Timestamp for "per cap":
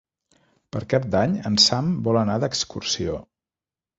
0.75-1.03